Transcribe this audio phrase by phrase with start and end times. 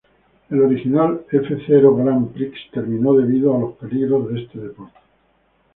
[0.49, 4.97] El original "F-Zero Grand Prix" terminó, debido a los peligros de este deporte.